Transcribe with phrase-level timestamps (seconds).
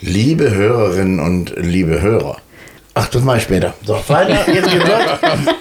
[0.00, 2.36] Liebe Hörerinnen und liebe Hörer.
[2.92, 3.72] Ach, das mache ich später.
[3.84, 5.54] So, weiter, jetzt geht's los.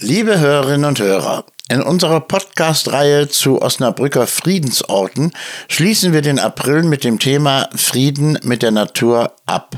[0.00, 5.32] Liebe Hörerinnen und Hörer, in unserer Podcast-Reihe zu Osnabrücker Friedensorten
[5.68, 9.76] schließen wir den April mit dem Thema Frieden mit der Natur ab.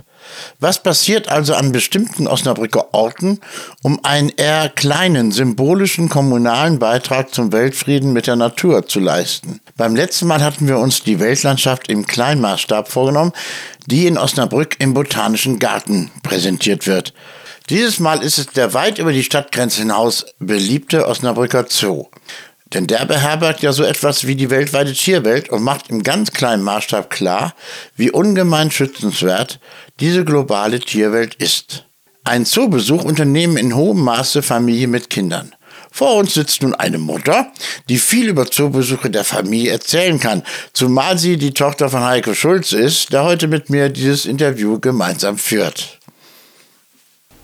[0.60, 3.40] Was passiert also an bestimmten Osnabrücker Orten,
[3.82, 9.60] um einen eher kleinen symbolischen kommunalen Beitrag zum Weltfrieden mit der Natur zu leisten?
[9.76, 13.32] Beim letzten Mal hatten wir uns die Weltlandschaft im Kleinmaßstab vorgenommen,
[13.86, 17.12] die in Osnabrück im Botanischen Garten präsentiert wird.
[17.70, 22.06] Dieses Mal ist es der weit über die Stadtgrenze hinaus beliebte Osnabrücker Zoo.
[22.74, 26.64] Denn der beherbergt ja so etwas wie die weltweite Tierwelt und macht im ganz kleinen
[26.64, 27.54] Maßstab klar,
[27.94, 29.60] wie ungemein schützenswert
[30.00, 31.86] diese globale Tierwelt ist.
[32.24, 35.54] Ein Zoobesuch unternehmen in hohem Maße Familien mit Kindern.
[35.92, 37.52] Vor uns sitzt nun eine Mutter,
[37.88, 42.72] die viel über Zoobesuche der Familie erzählen kann, zumal sie die Tochter von Heiko Schulz
[42.72, 46.00] ist, der heute mit mir dieses Interview gemeinsam führt.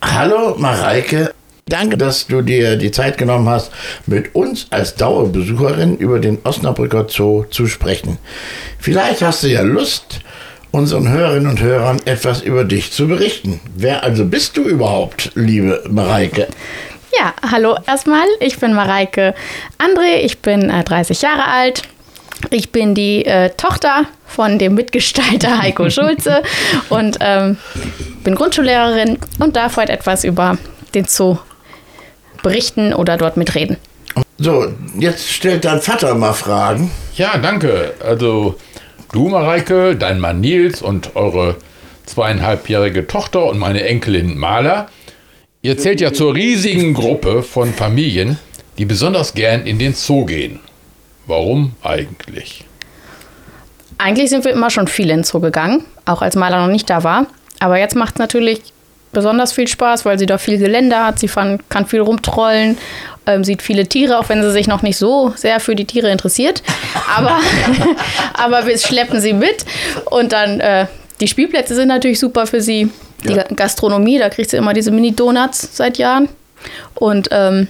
[0.03, 1.33] Hallo Mareike,
[1.71, 3.71] danke, dass du dir die Zeit genommen hast,
[4.07, 8.19] mit uns als Dauerbesucherin über den Osnabrücker Zoo zu sprechen.
[8.79, 10.21] Vielleicht hast du ja Lust,
[10.71, 13.61] unseren Hörerinnen und Hörern etwas über dich zu berichten.
[13.75, 16.49] Wer also bist du überhaupt, liebe Mareike?
[17.19, 18.27] Ja, hallo erstmal.
[18.39, 19.35] Ich bin Mareike
[19.79, 21.83] André, ich bin äh, 30 Jahre alt.
[22.51, 26.43] Ich bin die äh, Tochter von dem Mitgestalter Heiko Schulze
[26.89, 27.59] und ähm,
[28.25, 30.57] bin Grundschullehrerin und darf heute etwas über
[30.95, 31.39] den Zoo
[32.43, 33.77] berichten oder dort mitreden.
[34.39, 36.91] So, jetzt stellt dein Vater mal Fragen.
[37.15, 37.95] Ja, danke.
[38.01, 38.57] Also
[39.13, 41.57] du, Mareike, dein Mann Nils und eure
[42.07, 44.89] zweieinhalbjährige Tochter und meine Enkelin Maler.
[45.63, 48.39] Ihr zählt ja zur riesigen Gruppe von Familien,
[48.79, 50.61] die besonders gern in den Zoo gehen.
[51.27, 52.65] Warum eigentlich?
[53.99, 56.89] Eigentlich sind wir immer schon viel in den Zoo gegangen, auch als Maler noch nicht
[56.89, 57.27] da war.
[57.59, 58.63] Aber jetzt macht es natürlich
[59.13, 61.19] besonders viel Spaß, weil sie da viel Gelände hat.
[61.19, 62.79] Sie kann, kann viel rumtrollen,
[63.27, 66.11] ähm, sieht viele Tiere, auch wenn sie sich noch nicht so sehr für die Tiere
[66.11, 66.63] interessiert.
[67.17, 67.39] Aber,
[68.35, 69.65] aber wir schleppen sie mit.
[70.07, 70.87] Und dann äh,
[71.21, 72.91] die Spielplätze sind natürlich super für sie.
[73.25, 73.45] Die Ja.
[73.55, 76.29] Gastronomie, da kriegt sie immer diese Mini-Donuts seit Jahren.
[76.95, 77.69] Und ähm,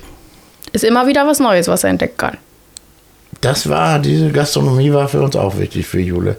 [0.72, 2.36] ist immer wieder was Neues, was er entdecken kann.
[3.40, 6.36] Das war, diese Gastronomie war für uns auch wichtig für Jule.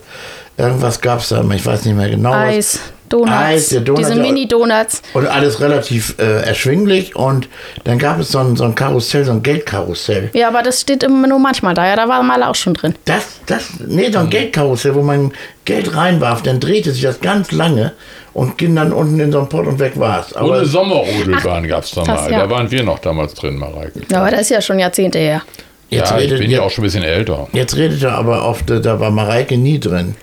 [0.57, 2.31] Irgendwas gab es da, ich weiß nicht mehr genau.
[2.31, 2.79] was.
[3.11, 4.15] Donuts, Eis, der Donut, diese.
[4.15, 5.01] Mini-Donuts.
[5.13, 7.15] Und alles relativ äh, erschwinglich.
[7.15, 7.47] Und
[7.83, 10.29] dann gab es so ein, so ein Karussell, so ein Geldkarussell.
[10.33, 11.85] Ja, aber das steht immer nur manchmal da.
[11.87, 12.95] Ja, da war mal auch schon drin.
[13.05, 15.31] Das, das, nee, so ein Geldkarussell, wo man
[15.65, 17.93] Geld reinwarf, dann drehte sich das ganz lange
[18.33, 20.33] und ging dann unten in so einen Pott und weg war's.
[20.33, 22.31] Aber eine Sommerrodelbahn gab es da mal.
[22.31, 22.39] ja.
[22.39, 24.01] Da waren wir noch damals drin, Mareike.
[24.09, 25.41] Ja, aber das ist ja schon Jahrzehnte her.
[25.89, 27.47] jetzt, ja, ich redet, bin ja auch schon ein bisschen älter.
[27.53, 30.15] jetzt redet er aber oft, äh, da war Mareike nie drin.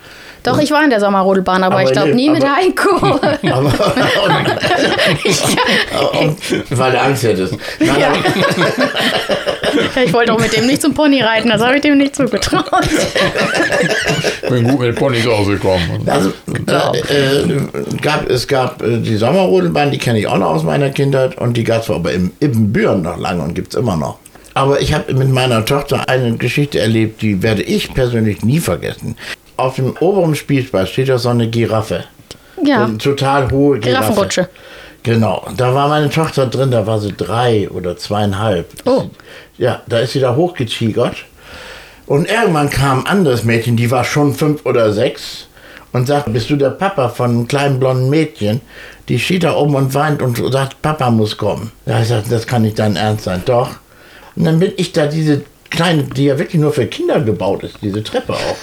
[0.45, 2.97] Doch, ich war in der Sommerrodelbahn, aber, Aber ich glaube nee, nie mit aber- Heiko.
[3.53, 3.73] Aber,
[4.25, 7.55] und, und, weil du Angst hättest.
[7.81, 8.09] Nein, Ja.
[8.09, 12.15] aber, ich wollte auch mit dem nicht zum Pony reiten, das habe ich dem nicht
[12.17, 12.65] zugetraut.
[14.49, 16.09] Bin gut mit Ponys ausgekommen.
[16.09, 16.33] Also,
[16.69, 17.59] äh, äh,
[18.01, 21.57] gab, es gab äh, die Sommerrodelbahn, die kenne ich auch noch aus meiner Kindheit und
[21.57, 24.19] die gab es aber im Ibbenbüren noch lange und gibt es immer noch.
[24.55, 29.17] Aber ich habe mit meiner Tochter eine Geschichte erlebt, die werde ich persönlich nie vergessen.
[29.59, 32.05] Auf dem oberen Spielplatz steht ja so eine Giraffe.
[32.65, 34.03] Ja, Eine total hohe Giraffe.
[34.03, 34.49] Giraffenrutsche.
[35.03, 38.69] Genau, da war meine Tochter drin, da war sie drei oder zweieinhalb.
[38.85, 39.05] Oh.
[39.57, 41.17] Ja, da ist sie da hochgetigert.
[42.07, 45.49] Und irgendwann kam ein anderes Mädchen, die war schon fünf oder sechs
[45.93, 48.61] und sagt, bist du der Papa von einem kleinen blonden Mädchen?
[49.09, 51.73] Die steht da oben und weint und sagt, Papa muss kommen.
[51.85, 53.43] Da ich gesagt, das kann nicht dein Ernst sein.
[53.45, 53.71] Doch.
[54.37, 57.77] Und dann bin ich da diese kleine, die ja wirklich nur für Kinder gebaut ist,
[57.83, 58.57] diese Treppe auch.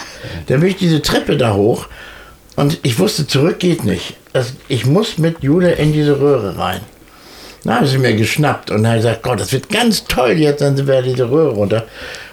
[0.48, 1.88] Dann bin ich diese Treppe da hoch
[2.56, 4.16] und ich wusste, zurück geht nicht.
[4.34, 6.82] Das, ich muss mit Jule in diese Röhre rein.
[7.64, 10.78] Dann haben sie mir geschnappt und haben gesagt, Gott, das wird ganz toll, jetzt dann
[10.78, 11.86] sind wir diese Röhre runter.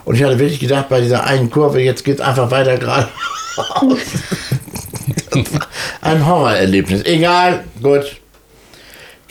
[0.05, 3.09] Und ich hatte wirklich gedacht, bei dieser einen Kurve, jetzt geht es einfach weiter geradeaus.
[3.57, 3.97] War
[6.01, 7.05] Ein Horrorerlebnis.
[7.05, 8.22] Egal, gut.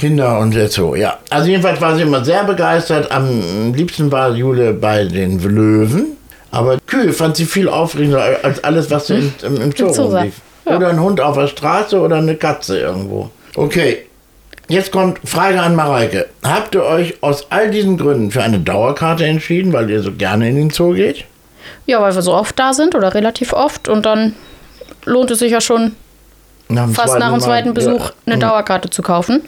[0.01, 1.19] Kinder und der Zoo, ja.
[1.29, 3.11] Also jedenfalls war sie immer sehr begeistert.
[3.11, 6.17] Am liebsten war Jule bei den Löwen.
[6.49, 10.41] Aber Kühe fand sie viel aufregender als alles, was so im, im, im Zoo rumlief.
[10.65, 10.75] Ja.
[10.75, 13.29] Oder ein Hund auf der Straße oder eine Katze irgendwo.
[13.55, 13.99] Okay,
[14.67, 16.25] jetzt kommt Frage an Mareike.
[16.41, 20.49] Habt ihr euch aus all diesen Gründen für eine Dauerkarte entschieden, weil ihr so gerne
[20.49, 21.25] in den Zoo geht?
[21.85, 24.33] Ja, weil wir so oft da sind oder relativ oft und dann
[25.05, 25.91] lohnt es sich ja schon
[26.69, 28.13] Nach fast nach dem zweiten Besuch Ja.
[28.25, 29.43] eine Dauerkarte zu kaufen.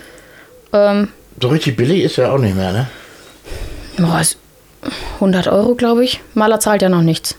[0.73, 1.09] Ähm,
[1.41, 2.87] So richtig billig ist ja auch nicht mehr, ne?
[3.97, 4.37] boah, ist
[5.15, 6.19] 100 Euro, glaube ich.
[6.33, 7.35] Maler zahlt ja noch nichts.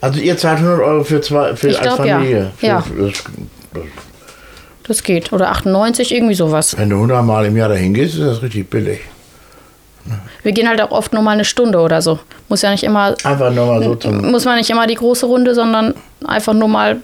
[0.00, 2.16] Also ihr zahlt 100 Euro für zwei für Ich als glaub, ja.
[2.18, 2.50] Familie.
[2.58, 2.80] Für, Ja.
[2.82, 3.22] für das,
[4.86, 5.32] Das geht.
[5.32, 6.76] Oder 98, irgendwie sowas.
[6.78, 9.00] wenn du 100 Mal im Jahr dahin gehst, ist das richtig billig.
[10.42, 12.18] Wir gehen halt auch oft nur mal eine Stunde oder so.
[12.50, 14.30] Muss ja nicht immer, Einfach nur mal so zum.
[14.30, 15.94] muss man nicht immer die große Runde, sondern
[16.26, 16.98] einfach nur mal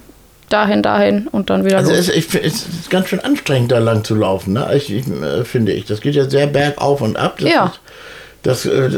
[0.52, 2.00] dahin, dahin und dann wieder Also los.
[2.00, 4.68] es, ich, find, es ist ganz schön anstrengend, da lang zu laufen, ne?
[4.74, 5.84] Ich, ich, äh, finde ich.
[5.86, 7.36] Das geht ja sehr bergauf und ab.
[7.38, 7.64] Das Ja.
[7.66, 7.80] Ist,
[8.42, 8.88] das, äh,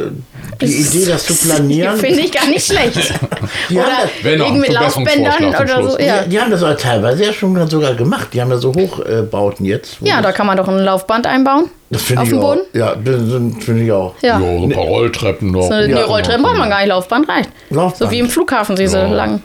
[0.61, 1.97] die Idee, das zu planieren.
[1.97, 2.97] Finde ich gar nicht schlecht.
[3.69, 3.89] Die haben
[4.23, 5.99] oder ein irgendwie mit Laufbändern oder so.
[5.99, 6.23] Ja.
[6.23, 8.29] Die, die haben das auch teilweise ja schon sogar gemacht.
[8.33, 9.97] Die haben da so Hochbauten jetzt.
[10.01, 11.71] ja, da kann man doch ein Laufband einbauen.
[11.91, 12.55] das finde auf ich dem auch.
[12.55, 12.61] Boden?
[12.73, 14.15] Ja, das sind- finde ich auch.
[14.23, 14.39] Ja.
[14.39, 15.63] So ein paar Rolltreppen noch.
[15.67, 17.51] So eine Ja, die Rolltreppen braucht man gar nicht, Laufband reicht.
[17.71, 17.99] Laufband.
[17.99, 19.07] So wie im Flughafen, diese Ja.
[19.09, 19.43] langen.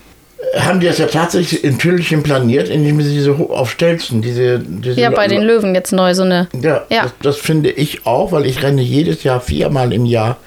[0.60, 4.60] Haben die das ja tatsächlich in Tüdelchen planiert, indem sie diese ho- auf Stelzen, diese,
[4.60, 6.48] diese Ja, bei den Löwen jetzt neu so eine.
[6.62, 7.04] Ja, Ja.
[7.04, 10.38] Das, das finde ich auch, weil ich renne jedes Jahr viermal im Jahr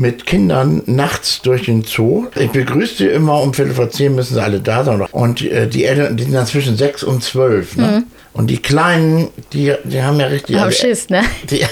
[0.00, 2.26] mit Kindern nachts durch den Zoo.
[2.34, 5.02] Ich begrüße sie immer um Viertel vor zehn müssen sie alle da sein.
[5.12, 7.76] Und äh, die Eltern, die sind dann zwischen sechs und zwölf.
[7.76, 8.04] Ne?
[8.32, 10.56] Und die Kleinen, die, die haben ja richtig...
[10.56, 11.20] Hab also, Schiss, ne?
[11.50, 11.66] die,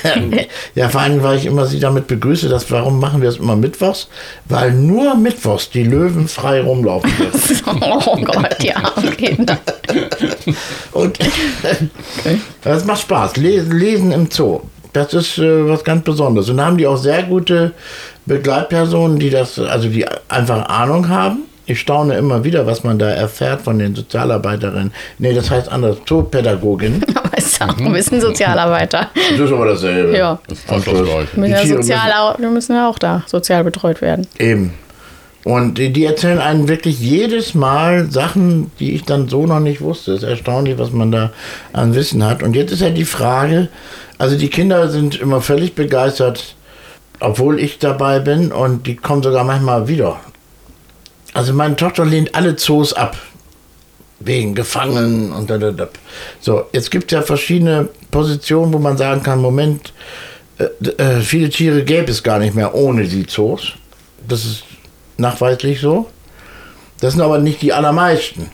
[0.75, 3.57] ja, vor allem, weil ich immer sie damit begrüße, dass, warum machen wir das immer
[3.57, 4.09] mittwochs?
[4.45, 7.83] Weil nur mittwochs die Löwen frei rumlaufen dürfen.
[7.83, 8.93] Oh Gott, ja.
[8.97, 9.39] Okay.
[10.93, 11.19] Und
[12.63, 13.37] das macht Spaß.
[13.37, 14.61] Lesen, lesen im Zoo.
[14.93, 16.49] Das ist äh, was ganz Besonderes.
[16.49, 17.73] Und da haben die auch sehr gute
[18.29, 21.45] Begleitpersonen, die das, also die einfach Ahnung haben.
[21.67, 24.93] Ich staune immer wieder, was man da erfährt von den Sozialarbeiterinnen.
[25.19, 27.05] Nee, das heißt anders, Zoopädagoginnen.
[27.15, 29.11] Aber ist auch ein bisschen Sozialarbeiter.
[29.15, 30.17] Das ist aber dasselbe.
[30.17, 30.39] Ja.
[30.49, 31.29] Das ist fast das Gleiche.
[31.35, 34.27] Wir müssen, ja Tiere sozial, auch, wir müssen ja auch da sozial betreut werden.
[34.39, 34.73] Eben.
[35.45, 39.81] Und die, die erzählen einem wirklich jedes Mal Sachen, die ich dann so noch nicht
[39.81, 40.13] wusste.
[40.13, 41.33] Es ist erstaunlich, was man da
[41.73, 42.43] an Wissen hat.
[42.43, 43.69] Und jetzt ist ja die Frage,
[44.19, 46.57] also die Kinder sind immer völlig begeistert,
[47.21, 50.21] obwohl ich dabei bin und die kommen sogar manchmal wieder.
[51.35, 53.17] Also meine Tochter lehnt alle Zoos ab.
[54.21, 55.89] Wegen Gefangenen und da, da, da.
[56.41, 59.93] So, jetzt gibt es ja verschiedene Positionen, wo man sagen kann, Moment,
[60.59, 63.75] äh, äh, viele Tiere gäbe es gar nicht mehr ohne die Zoos.
[64.27, 64.65] Das ist
[65.19, 66.09] nachweislich so.
[67.01, 68.51] Das sind aber nicht die allermeisten.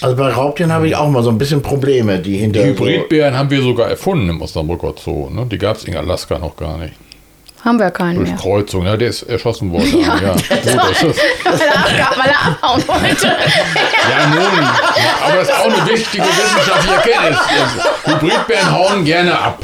[0.00, 3.36] Also bei Raubtieren habe ich auch mal so ein bisschen Probleme, die hinter Die Hybridbären
[3.36, 5.30] haben wir sogar erfunden im Osnabrücker Zoo.
[5.30, 5.46] Ne?
[5.46, 6.94] Die gab es in Alaska noch gar nicht.
[7.64, 8.38] Haben wir keinen Durch mehr.
[8.38, 8.84] Kreuzung.
[8.86, 9.86] Ja, der ist erschossen worden.
[10.02, 10.32] Ja, ja.
[10.32, 10.74] Gut, das ist,
[11.44, 13.26] weil, er abga- weil er abhauen wollte.
[14.10, 14.66] ja, nun.
[15.24, 17.38] Aber das ist auch eine wichtige wissenschaftliche Erkenntnis.
[18.04, 19.58] Hybridbären hauen gerne ab.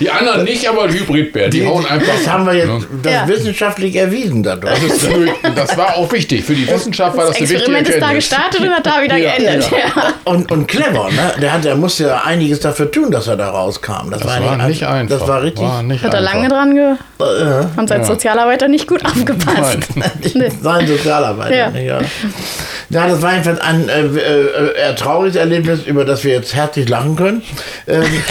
[0.00, 2.80] Die anderen nicht, aber die Hybridbären, die, hauen einfach Das haben wir jetzt Ne?
[3.02, 3.28] das Ja.
[3.28, 4.74] wissenschaftlich erwiesen dadurch.
[4.80, 5.08] Das, ist,
[5.54, 6.44] das war auch wichtig.
[6.44, 8.28] Für die Wissenschaft war das, Das eine wichtige Experiment ist da Erkenntnis.
[8.30, 9.70] gestartet und hat da wieder Ja, geendet.
[9.70, 10.12] Ja.
[10.24, 11.34] Und, und clever, ne?
[11.40, 14.10] Der, hat, der musste ja einiges dafür tun, dass er da rauskam.
[14.10, 15.18] Das, Das war nicht einfach.
[15.18, 15.64] Das war richtig.
[15.64, 16.34] War nicht Hat er einfach.
[16.34, 16.84] lange dran ge...
[17.20, 19.78] Äh, Haben sie als Sozialarbeiter nicht gut aufgepasst.
[20.34, 20.50] Nee.
[20.60, 21.54] sein Sozialarbeiter.
[21.54, 21.70] Ja.
[21.78, 22.00] Ja.
[22.90, 26.88] ja, das war jedenfalls ein äh, äh, eher trauriges Erlebnis, über das wir jetzt herzlich
[26.88, 27.42] lachen können.
[27.86, 28.04] Ähm,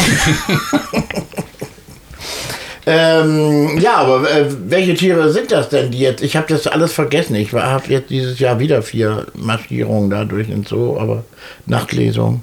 [2.86, 6.22] ähm, ja, aber äh, welche Tiere sind das denn, die jetzt?
[6.24, 7.36] Ich habe das alles vergessen.
[7.36, 11.24] Ich habe jetzt dieses Jahr wieder vier Marschierungen da durch den Zoo, aber
[11.68, 12.42] Nachtlesung.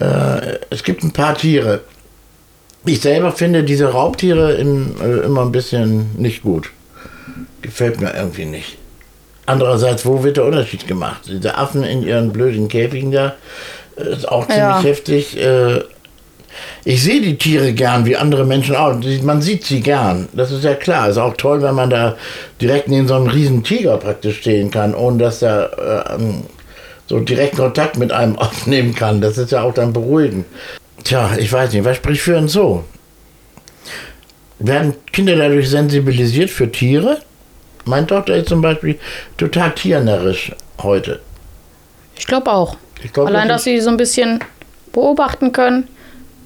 [0.00, 1.80] Äh, es gibt ein paar Tiere.
[2.84, 6.70] Ich selber finde diese Raubtiere in, äh, immer ein bisschen nicht gut.
[7.62, 8.76] Gefällt mir irgendwie nicht.
[9.46, 11.22] Andererseits, wo wird der Unterschied gemacht?
[11.26, 13.34] Diese Affen in ihren blöden Käfigen da
[13.96, 14.82] äh, ist auch ziemlich Ja.
[14.82, 15.36] heftig.
[15.40, 15.80] Äh,
[16.84, 18.94] ich sehe die Tiere gern, wie andere Menschen auch.
[19.22, 20.28] Man sieht sie gern.
[20.32, 21.08] Das ist ja klar.
[21.08, 22.16] Ist auch toll, wenn man da
[22.60, 26.42] direkt neben so einem riesen Tiger praktisch stehen kann, ohne dass er äh, ähm,
[27.06, 29.20] so direkt Kontakt mit einem aufnehmen kann.
[29.20, 30.46] Das ist ja auch dann beruhigend.
[31.12, 32.84] Tja, ich weiß nicht, was spricht für ein Zoo?
[34.60, 37.18] Werden Kinder dadurch sensibilisiert für Tiere?
[37.84, 38.98] Meine Tochter ist zum Beispiel
[39.36, 40.52] total tiernärrisch
[40.82, 41.20] heute.
[42.16, 42.78] Ich glaube auch.
[43.04, 44.40] Ich glaub, Allein, das dass sie so ein bisschen
[44.94, 45.86] beobachten können.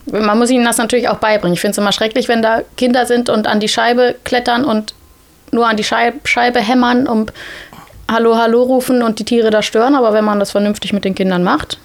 [0.07, 1.55] Man muss ihnen das natürlich auch beibringen.
[1.55, 4.95] Ich finde es immer schrecklich, wenn da Kinder sind und an die Scheibe klettern und
[5.53, 7.33] nur an die Scheib Scheibe hämmern und
[8.11, 9.95] Hallo, Hallo rufen und die Tiere da stören.
[9.95, 11.79] Aber wenn man das vernünftig mit den Kindern macht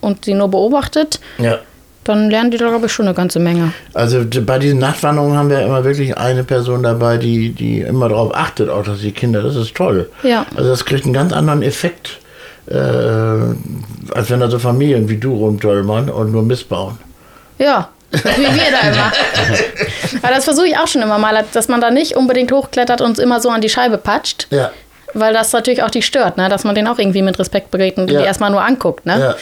[0.00, 1.60] und sie nur beobachtet, Ja.
[2.08, 3.72] Dann lernen die da, glaube ich, schon eine ganze Menge.
[3.94, 8.34] Also bei diesen Nachtwanderungen haben wir immer wirklich eine Person dabei, die, die immer darauf
[8.34, 10.08] achtet, auch dass die Kinder, das ist toll.
[10.22, 10.46] Ja.
[10.56, 12.18] Also das kriegt einen ganz anderen Effekt,
[12.68, 16.98] äh, als wenn da so Familien wie du rumtölmern und nur missbauen.
[17.58, 19.12] Ja, wie wir da immer.
[20.22, 23.18] Aber das versuche ich auch schon immer mal, dass man da nicht unbedingt hochklettert und
[23.18, 24.46] immer so an die Scheibe patscht.
[24.50, 24.70] Ja.
[25.18, 26.48] Weil das natürlich auch die stört, ne?
[26.48, 28.20] dass man den auch irgendwie mit Respekt begegnet und Ja.
[28.20, 29.18] die erstmal nur anguckt ne?
[29.18, 29.36] Ja.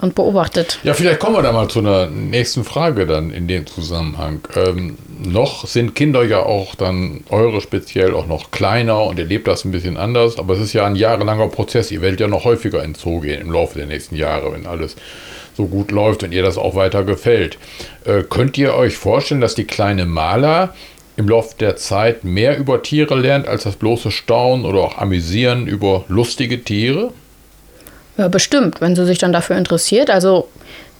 [0.00, 0.78] und beobachtet.
[0.82, 4.40] Ja, vielleicht kommen wir da mal zu einer nächsten Frage dann in dem Zusammenhang.
[4.56, 9.46] Ähm, noch sind Kinder ja auch dann, eure speziell, auch noch kleiner und ihr lebt
[9.48, 11.90] das ein bisschen anders, aber es ist ja ein jahrelanger Prozess.
[11.90, 14.96] Ihr werdet ja noch häufiger in Zoo gehen im Laufe der nächsten Jahre, wenn alles
[15.56, 17.58] so gut läuft und ihr das auch weiter gefällt.
[18.04, 20.74] Äh, könnt ihr euch vorstellen, dass die kleine Maler
[21.20, 25.66] im Laufe der Zeit mehr über Tiere lernt als das bloße Staunen oder auch Amüsieren
[25.66, 27.12] über lustige Tiere?
[28.16, 30.10] Ja, bestimmt, wenn sie sich dann dafür interessiert.
[30.10, 30.48] Also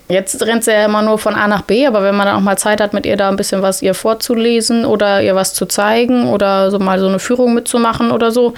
[0.09, 2.43] jetzt rennt sie ja immer nur von A nach B, aber wenn man dann auch
[2.43, 5.67] mal Zeit hat, mit ihr da ein bisschen was ihr vorzulesen oder ihr was zu
[5.67, 8.55] zeigen oder so mal so eine Führung mitzumachen oder so,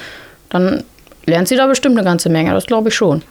[0.51, 0.83] dann
[1.27, 3.23] lernt sie da bestimmt eine ganze Menge, das glaube ich schon.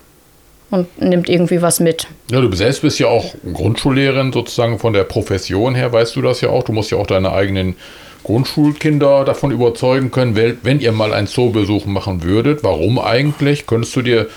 [0.70, 2.08] Und nimmt irgendwie was mit.
[2.32, 6.40] Ja, du selbst bist ja auch Grundschullehrerin sozusagen von der Profession her, weißt du das
[6.40, 6.64] ja auch.
[6.64, 7.76] Du musst ja auch deine eigenen
[8.24, 12.64] Grundschulkinder davon überzeugen können, wenn ihr mal einen Zoobesuch machen würdet.
[12.64, 13.68] Warum eigentlich?
[13.68, 14.28] Könntest du dir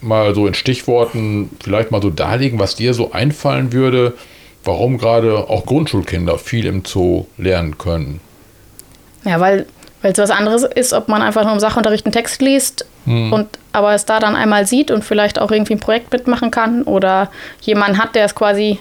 [0.00, 4.14] mal so in Stichworten vielleicht mal so darlegen, was dir so einfallen würde,
[4.64, 8.20] warum gerade auch Grundschulkinder viel im Zoo lernen können?
[9.24, 9.66] Ja, weil
[10.02, 13.48] weil es was anderes ist, ob man einfach nur im Sachunterricht einen Text liest und
[13.72, 17.30] aber es da dann einmal sieht und vielleicht auch irgendwie ein Projekt mitmachen kann oder
[17.60, 18.78] jemanden hat, der es quasi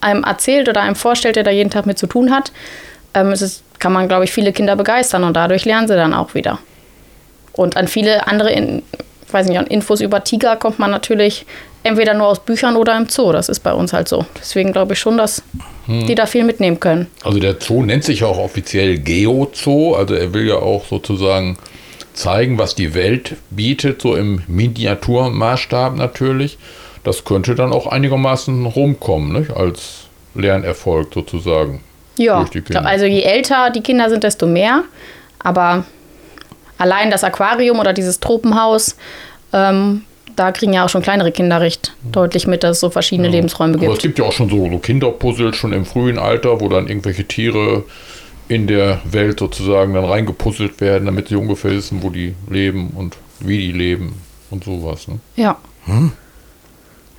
[0.00, 2.52] einem erzählt oder einem vorstellt, der da jeden Tag mit zu tun hat.
[3.14, 6.14] Ähm, es ist, kann man, glaube ich, viele Kinder begeistern und dadurch lernen sie dann
[6.14, 6.58] auch wieder.
[7.52, 8.82] Und an viele andere, in,
[9.30, 11.46] weiß nicht, an Infos über Tiger kommt man natürlich
[11.82, 13.32] entweder nur aus Büchern oder im Zoo.
[13.32, 14.26] Das ist bei uns halt so.
[14.38, 15.42] Deswegen glaube ich schon, dass
[15.90, 17.08] die da viel mitnehmen können.
[17.24, 21.58] Also der Zoo nennt sich ja auch offiziell Geo-Zoo, also er will ja auch sozusagen
[22.12, 26.58] zeigen, was die Welt bietet, so im Miniaturmaßstab natürlich.
[27.02, 29.50] Das könnte dann auch einigermaßen rumkommen, nicht?
[29.50, 31.80] als Lernerfolg sozusagen.
[32.16, 32.84] Ja, Kinder.
[32.86, 34.84] also je älter die Kinder sind, desto mehr.
[35.38, 35.84] Aber
[36.78, 38.96] allein das Aquarium oder dieses Tropenhaus,
[39.52, 40.02] ähm,
[40.36, 43.74] da kriegen ja auch schon kleinere Kinder recht deutlich mit, dass es so verschiedene Lebensräume
[43.74, 44.02] Aber es gibt.
[44.02, 47.84] gibt ja auch schon so, so Kinderpuzzle schon im frühen Alter, wo dann irgendwelche Tiere
[48.48, 53.16] in der Welt sozusagen dann reingepuzzelt werden, damit sie ungefähr wissen, wo die leben und
[53.40, 54.14] wie die leben
[54.50, 55.06] und sowas.
[55.08, 55.18] Ne?
[55.36, 55.56] Ja,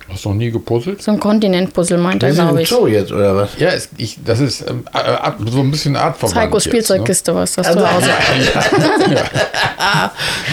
[0.08, 1.00] Hast du noch nie gepuzzelt?
[1.02, 2.68] so ein Kontinentpuzzle meint er, glaube ich.
[2.68, 3.50] Zoo jetzt, oder was?
[3.58, 6.36] Ja, es, ich, das ist ähm, äh, äh, so ein bisschen artverwandt.
[6.36, 6.78] Heikos jetzt, ne?
[6.80, 8.10] Spielzeugkiste, was das Also- zu Hause.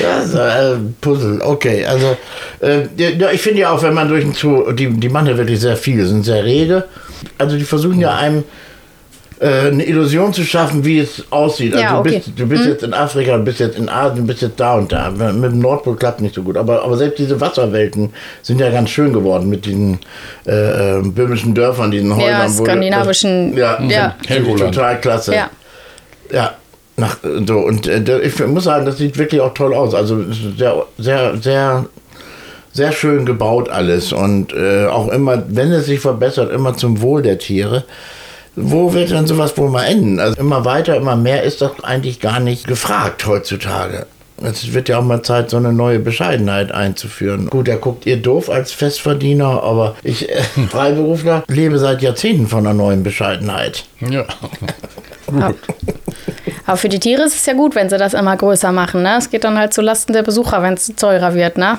[0.08, 1.86] Also, äh, Puzzle, okay.
[1.86, 2.18] Also,
[2.62, 5.38] äh, ja, ich finde ja auch, wenn man durch den Zoo, die, die machen ja
[5.38, 6.86] wirklich sehr viel, sind sehr rege.
[7.38, 8.44] Also, die versuchen ja einem
[9.40, 11.74] äh, eine Illusion zu schaffen, wie es aussieht.
[11.74, 12.18] Also, Ja, du okay.
[12.26, 14.76] bist, du bist jetzt in Afrika, du bist jetzt in Asien, du bist jetzt da
[14.76, 15.10] und da.
[15.12, 16.58] Mit dem Nordpol klappt nicht so gut.
[16.58, 20.00] Aber, aber selbst diese Wasserwelten sind ja ganz schön geworden mit diesen
[20.46, 22.58] äh, äh, böhmischen Dörfern, diesen Häusern.
[22.58, 24.16] wo- skandinavischen- ja, ja.
[24.24, 24.74] Ich Helgoland.
[24.76, 25.34] total klasse.
[25.36, 25.50] Ja.
[26.32, 26.54] Ja,
[26.98, 27.18] nach,
[27.48, 29.96] so, und äh, ich muss sagen, das sieht wirklich auch toll aus.
[29.96, 30.26] Also
[30.58, 31.86] sehr, sehr, sehr,
[32.74, 34.12] sehr schön gebaut alles.
[34.12, 37.86] Und äh, auch immer, wenn es sich verbessert, immer zum Wohl der Tiere.
[38.62, 40.20] Wo wird dann sowas wohl mal enden?
[40.20, 44.06] Also immer weiter, immer mehr ist doch eigentlich gar nicht gefragt heutzutage.
[44.42, 47.48] Es wird ja auch mal Zeit, so eine neue Bescheidenheit einzuführen.
[47.48, 52.60] Gut, da guckt ihr doof als Festverdiener, aber ich, äh, Freiberufler, lebe seit Jahrzehnten von
[52.60, 53.86] einer neuen Bescheidenheit.
[54.00, 54.26] Ja.
[55.32, 55.54] Ja.
[56.66, 59.04] Aber für die Tiere ist es ja gut, wenn sie das immer größer machen.
[59.04, 59.18] Ne?
[59.18, 61.58] Es geht dann halt zu Lasten der Besucher, wenn es teurer wird.
[61.58, 61.78] Ne?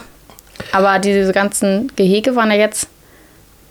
[0.73, 2.87] Aber diese ganzen Gehege waren ja jetzt,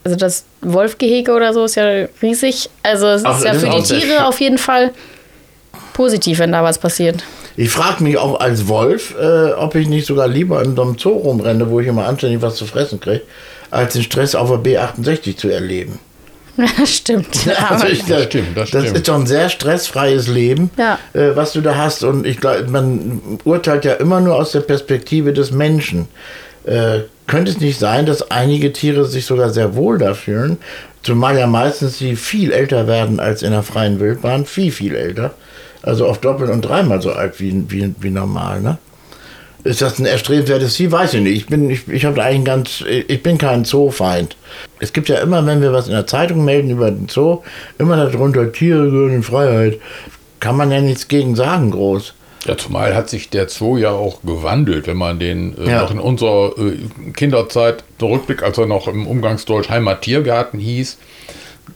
[0.03, 2.69] also das Wolfgehege oder so ist ja riesig.
[2.83, 4.91] Also es Ach, ist ja für die Tiere auf jeden Fall
[5.93, 7.23] positiv, wenn da was passiert.
[7.57, 10.97] Ich frage mich auch als Wolf, äh, ob ich nicht sogar lieber in so einem
[10.97, 13.21] Zoo rumrenne, wo ich immer anständig was zu fressen kriege,
[13.69, 15.99] als den Stress auf der B68 zu erleben.
[16.57, 17.27] Ja, stimmt.
[17.69, 18.97] Also ich, Das stimmt, das das stimmt.
[18.97, 20.97] ist doch ein sehr stressfreies Leben, Ja.
[21.13, 22.03] äh, was du da hast.
[22.03, 26.07] Und ich glaube, man urteilt ja immer nur aus der Perspektive des Menschen.
[26.65, 30.57] Äh, könnte es nicht sein, dass einige Tiere sich sogar sehr wohl da fühlen,
[31.03, 35.31] zumal ja meistens sie viel älter werden als in der freien Wildbahn, viel, viel älter.
[35.81, 38.77] Also oft doppelt und dreimal so alt wie, wie, wie normal, ne?
[39.65, 40.91] Ist das ein erstrebenswertes Ziel?
[40.91, 41.35] Weiß ich nicht.
[41.35, 44.37] Ich bin, ich, ich eigentlich ganz, ich bin kein Zoofeind.
[44.79, 47.41] Es gibt ja immer, wenn wir was in der Zeitung melden über den Zoo,
[47.77, 49.79] immer darunter Tiere gehören in Freiheit.
[50.39, 52.13] Kann man ja nichts gegen sagen, groß.
[52.45, 55.81] Ja, zumal hat sich der Zoo ja auch gewandelt, wenn man den äh, Ja.
[55.81, 56.77] noch in unserer äh,
[57.13, 60.97] Kinderzeit zurückblickt, als er noch im Umgangsdeutsch Heimattiergarten hieß.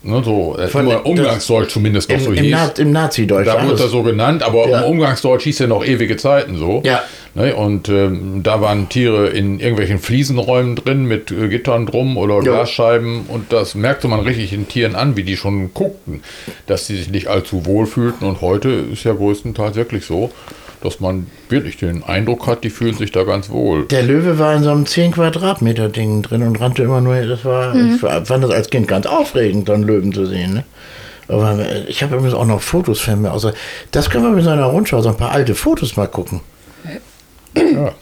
[0.01, 2.51] Ne, so, äh, Von- immer Umgangsdeutsch zumindest noch Im, so im, hieß.
[2.51, 3.45] Na, im Nazi-Deutsch.
[3.45, 3.81] Da wurde alles.
[3.81, 4.81] er so genannt, aber Ja.
[4.81, 6.81] im Umgangsdeutsch hieß er noch ewige Zeiten so.
[6.85, 7.01] Ja.
[7.35, 12.35] Ne, und ähm, da waren Tiere in irgendwelchen Fliesenräumen drin mit äh, Gittern drum oder
[12.35, 12.41] Ja.
[12.41, 16.21] Glasscheiben und das merkte man richtig den Tieren an, wie die schon guckten,
[16.67, 20.31] dass sie sich nicht allzu wohl fühlten und heute ist ja größtenteils wirklich so,
[20.84, 23.86] dass man wirklich den Eindruck hat, die fühlen sich da ganz wohl.
[23.88, 27.46] Der Löwe war in so einem 10 Quadratmeter Ding drin und rannte immer nur, das
[27.46, 30.56] war, ich fand das als Kind ganz aufregend, so einen Löwen zu sehen.
[30.56, 30.63] Ne?
[31.28, 33.32] Aber äh, ich habe übrigens auch noch Fotos von mir.
[33.32, 33.52] Also,
[33.92, 36.42] das können wir mit so einer Rundschau, so ein paar alte Fotos mal gucken.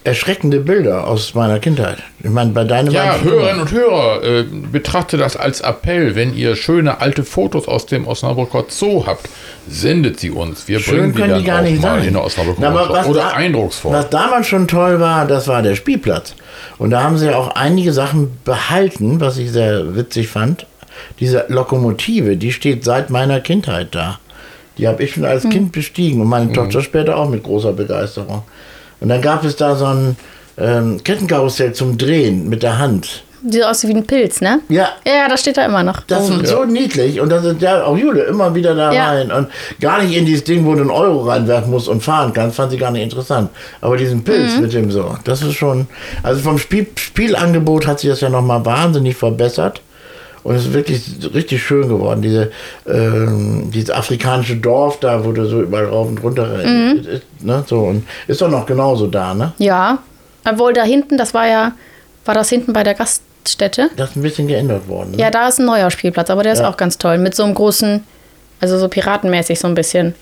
[0.03, 1.97] Erschreckende Bilder aus meiner Kindheit.
[2.23, 6.15] Ich meine, bei deinem Ja, Hörerinnen und Hörer, äh, betrachtet das als Appell.
[6.15, 9.27] Wenn ihr schöne alte Fotos aus dem Osnabrücker Zoo habt,
[9.67, 10.67] sendet sie uns.
[10.67, 12.07] Wir Schön bringen die dann die gar auch nicht mal sein.
[12.07, 13.93] in der Osnabrücker Na, aber was Oder da- eindrucksvoll.
[13.93, 16.33] Was damals schon toll war, das war der Spielplatz.
[16.77, 20.65] Und da haben sie auch einige Sachen behalten, was ich sehr witzig fand.
[21.19, 24.19] Diese Lokomotive, die steht seit meiner Kindheit da.
[24.77, 28.43] Die habe ich schon als Kind bestiegen und meine Tochter später auch mit großer Begeisterung.
[29.01, 30.15] Und dann gab es da so ein
[30.57, 33.23] ähm, Kettenkarussell zum Drehen mit der Hand.
[33.49, 34.59] Sieht aus wie ein Pilz, ne?
[34.69, 36.01] Ja, Ja, das steht da immer noch.
[36.05, 39.09] das ist so niedlich und da sind ja auch Jule immer wieder da Ja.
[39.09, 39.47] rein und
[39.79, 42.69] gar nicht in dieses Ding, wo du einen Euro reinwerfen musst und fahren kannst, fand
[42.71, 43.49] sie gar nicht interessant.
[43.81, 44.61] Aber diesen Pilz Mhm.
[44.61, 45.87] mit dem so, das ist schon,
[46.21, 49.81] also vom Spiel, Spielangebot hat sich das ja nochmal wahnsinnig verbessert.
[50.43, 51.01] Und es ist wirklich
[51.33, 52.21] richtig schön geworden.
[52.21, 52.51] Diese,
[52.87, 56.99] ähm, dieses afrikanische Dorf da, wo du so überall rauf und runter Mhm.
[57.07, 59.53] ist, ne, so und ist doch noch genauso da, ne?
[59.59, 59.99] Ja,
[60.49, 61.73] obwohl da hinten, das war ja,
[62.25, 63.89] war das hinten bei der Gaststätte?
[63.97, 65.11] Das ist ein bisschen geändert worden.
[65.11, 65.17] Ne?
[65.17, 66.69] Ja, da ist ein neuer Spielplatz, aber der ist Ja.
[66.69, 67.17] auch ganz toll.
[67.19, 68.03] Mit so einem großen,
[68.59, 70.15] also so piratenmäßig so ein bisschen.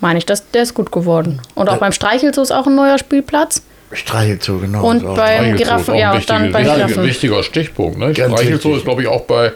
[0.00, 1.42] Meine ich, das, der ist gut geworden.
[1.54, 1.78] Und auch Ja.
[1.80, 3.62] beim Streichelzoo ist auch ein neuer Spielplatz.
[3.92, 4.84] Streichelzoo, genau.
[4.84, 5.14] Und so.
[5.14, 7.04] bei- Beim Giraffen- ist auch ein ja, und wichtiger, dann bei wichtiger, Giraffen.
[7.04, 7.98] wichtiger Stichpunkt.
[7.98, 8.12] Ne?
[8.12, 8.76] Streichelzoo wichtig.
[8.76, 9.52] ist, glaube ich, auch bei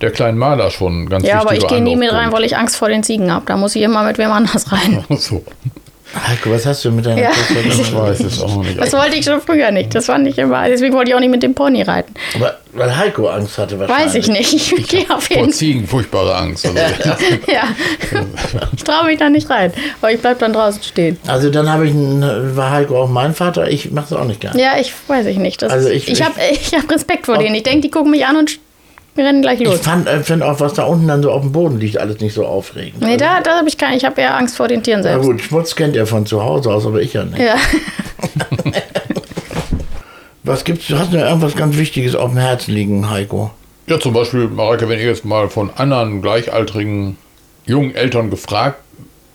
[0.00, 2.56] der kleinen Maler schon ein ganz Ja, aber ich gehe nie mit rein, weil ich
[2.56, 3.46] Angst vor den Ziegen habe.
[3.46, 5.04] Da muss ich immer mit wem anders rein.
[5.16, 5.44] So,
[6.28, 7.30] Heiko, was hast du mit deiner Ja.
[7.30, 8.78] Ich weiß es auch nicht.
[8.78, 9.94] Das wollte ich schon früher nicht.
[9.94, 10.68] Das fand ich immer.
[10.68, 12.14] Deswegen wollte ich auch nicht mit dem Pony reiten.
[12.34, 14.06] Aber weil Heiko Angst hatte wahrscheinlich.
[14.06, 14.72] Weiß ich nicht.
[14.78, 15.52] Ich gehe auf Vor jeden Fall.
[15.54, 16.66] Ziegen furchtbare Angst.
[16.66, 16.78] Also,
[17.52, 17.64] Ja.
[18.76, 19.72] Ich traue mich da nicht rein.
[20.00, 21.18] Aber ich bleib dann draußen stehen.
[21.26, 23.68] Also dann habe ich, war Heiko auch mein Vater.
[23.68, 24.58] Ich mache es auch nicht gern.
[24.58, 25.62] Ja, ich weiß ich nicht.
[25.62, 27.54] Das Also ich ich- ich habe ich hab Respekt vor denen.
[27.54, 28.58] Ich denke, die gucken mich an und
[29.16, 29.80] sch- rennen gleich Ich los.
[29.80, 32.34] fand, äh, finde auch, was da unten dann so auf dem Boden liegt, alles nicht
[32.34, 33.00] so aufregend.
[33.02, 33.96] Nee, da, da habe ich keine.
[33.96, 35.26] Ich habe eher Angst vor den Tieren Na selbst.
[35.26, 37.38] gut, Schmutz kennt er von zu Hause aus, aber ich ja nicht.
[37.38, 37.56] Ja.
[40.42, 40.88] Was gibt's?
[40.90, 43.50] Hast du irgendwas ganz Wichtiges auf dem Herzen liegen, Heiko?
[43.88, 47.16] ja, zum Beispiel, Mareike, wenn ihr jetzt mal von anderen gleichaltrigen
[47.66, 48.80] jungen Eltern gefragt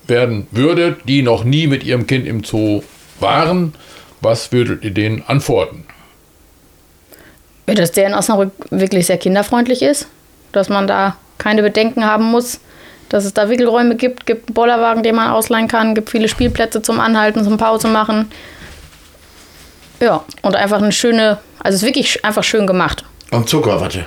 [0.07, 2.81] werden würdet, die noch nie mit ihrem Kind im Zoo
[3.21, 3.73] waren,
[4.21, 5.85] was würdet ihr denen antworten?
[7.75, 10.07] Dass der in Osnabrück wirklich sehr kinderfreundlich ist.
[10.51, 12.59] Dass man da keine Bedenken haben muss.
[13.09, 16.81] Dass es da Wickelräume gibt, gibt einen Bollerwagen, den man ausleihen kann, gibt viele Spielplätze
[16.81, 18.31] zum Anhalten, zum Pause machen.
[19.99, 23.03] Ja, und einfach eine schöne, also es ist wirklich einfach schön gemacht.
[23.31, 24.05] Und Zuckerwatte.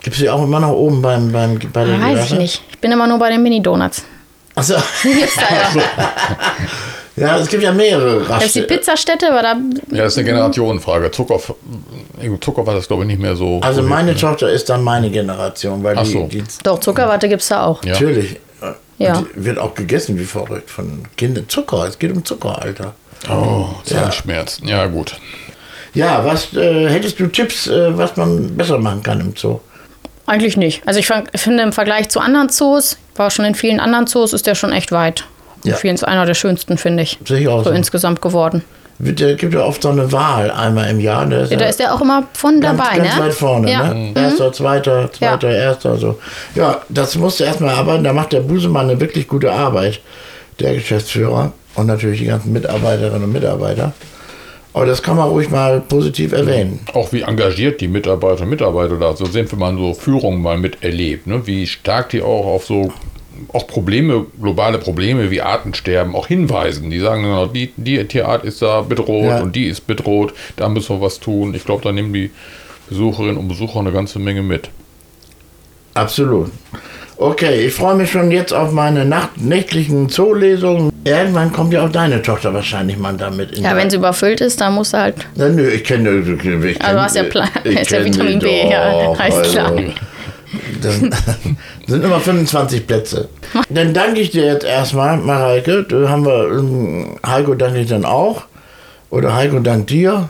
[0.00, 2.34] Gibt's die auch immer noch oben beim, beim, bei der Weiß ich Giraffe?
[2.36, 2.62] nicht.
[2.70, 4.04] Ich bin immer nur bei den Mini-Donuts.
[4.54, 4.74] Achso.
[7.20, 7.26] Ja.
[7.26, 8.76] ja, es gibt ja mehrere Das ist die Raststätten.
[8.76, 9.56] Pizzastätte, aber da.
[9.90, 11.10] Ja, das ist eine Generationenfrage.
[11.10, 11.40] Zucker,
[12.40, 13.60] Zucker war das, glaube ich, nicht mehr so.
[13.62, 14.28] Also so meine hip, ne?
[14.28, 16.26] Tochter ist dann meine Generation, weil Ach die, so.
[16.26, 17.82] die Doch, Zuckerwatte gibt's da auch.
[17.84, 17.92] Ja.
[17.92, 18.36] natürlich
[18.98, 19.24] Ja.
[19.34, 21.48] Wird auch gegessen wie verrückt von Kindern.
[21.48, 22.94] Zucker, es geht um Zucker, Alter.
[23.30, 24.66] Oh, Zahnschmerzen.
[24.68, 25.16] Ja, gut.
[25.94, 29.60] Ja, was äh, hättest du Tipps, äh, was man besser machen kann im Zoo?
[30.26, 30.82] Eigentlich nicht.
[30.86, 34.46] Also ich finde im Vergleich zu anderen Zoos, war schon in vielen anderen Zoos, ist
[34.46, 35.24] der schon echt weit.
[35.68, 35.74] Ja.
[35.74, 35.78] Ja.
[35.80, 37.18] Vielen ist einer der schönsten, finde ich.
[37.26, 37.76] Sehe ich auch So so.
[37.76, 38.62] insgesamt geworden.
[39.04, 41.24] Äh, gibt ja oft so eine Wahl einmal im Jahr.
[41.26, 43.22] Da ist, Ja, da ist der auch immer von ganz, dabei, ganz ne?
[43.22, 43.70] weit vorne.
[43.70, 43.94] Ja.
[43.94, 44.12] Ne?
[44.14, 45.96] Erster, zweiter, zweiter, erster.
[45.96, 46.18] So.
[46.54, 48.02] Ja, das musst du erstmal arbeiten.
[48.04, 50.00] Da macht der Busemann eine wirklich gute Arbeit,
[50.58, 51.52] der Geschäftsführer.
[51.76, 53.92] Und natürlich die ganzen Mitarbeiterinnen und Mitarbeiter.
[54.74, 56.80] Aber das kann man ruhig mal positiv erwähnen.
[56.92, 60.58] Auch wie engagiert die Mitarbeiter und Mitarbeiter da so sind, wenn man so Führungen mal
[60.58, 61.26] miterlebt.
[61.28, 61.46] Ne?
[61.46, 62.92] Wie stark die auch auf so
[63.52, 66.90] auch Probleme, globale Probleme wie Artensterben auch hinweisen.
[66.90, 69.40] Die sagen, dann, die, die Tierart ist da bedroht Ja.
[69.42, 71.54] und die ist bedroht, da müssen wir was tun.
[71.54, 72.30] Ich glaube, da nehmen die
[72.88, 74.70] Besucherinnen und Besucher eine ganze Menge mit.
[75.94, 76.50] Absolut.
[77.16, 80.92] Okay, ich freue mich schon jetzt auf meine Nacht nächtlichen Zoolesungen.
[81.04, 84.60] Irgendwann kommt ja auch deine Tochter wahrscheinlich mal damit in Ja, wenn sie überfüllt ist,
[84.60, 85.16] dann muss sie halt.
[85.34, 86.10] Na, nö, ich kenne.
[86.20, 89.18] Ich kenn, ich Also du hast ja Plan- ich ist ja Vitamin B, ja, doch,
[89.20, 89.72] alles klar.
[90.82, 90.96] Das
[91.86, 93.28] sind, immer 25 Plätze.
[93.68, 95.84] Dann danke ich dir jetzt erstmal, Mareike.
[95.84, 98.42] Da haben wir, ähm, Heiko danke ich dann auch.
[99.10, 100.28] Oder Heiko dankt dir.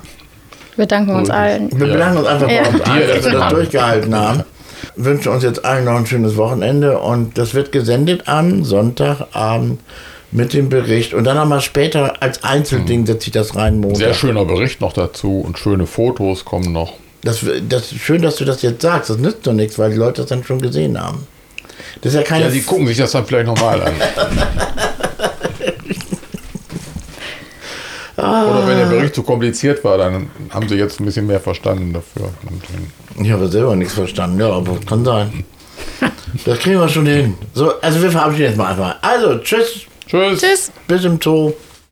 [0.76, 1.70] Wir danken uns allen.
[1.72, 2.62] Wir bedanken uns einfach Ja.
[2.62, 4.42] bei uns allen, Dir dass wir das durchgehalten haben.
[4.96, 9.80] Wünschen uns jetzt allen noch ein schönes Wochenende und das wird gesendet am Sonntagabend
[10.30, 11.14] mit dem Bericht.
[11.14, 13.98] Und dann nochmal später als Einzelding setze ich das rein Montag.
[13.98, 16.94] Sehr schöner Bericht noch dazu und schöne Fotos kommen noch.
[17.22, 19.10] Das, das ist schön, dass du das jetzt sagst.
[19.10, 21.26] Das nützt doch nichts, weil die Leute das dann schon gesehen haben.
[22.00, 22.44] Das ist ja keine.
[22.44, 23.94] Ja, sie gucken sich das dann vielleicht nochmal an.
[28.18, 31.92] Oder wenn der Bericht zu kompliziert war, dann haben sie jetzt ein bisschen mehr verstanden
[31.92, 32.30] dafür.
[33.22, 35.44] Ich habe selber nichts verstanden, ja, aber kann sein.
[36.44, 37.34] Das kriegen wir schon hin.
[37.54, 38.96] So, also wir verabschieden jetzt mal einfach.
[39.02, 40.40] Also, tschüss, tschüss.
[40.40, 40.72] Tschüss.
[40.88, 41.52] bis im Zoo.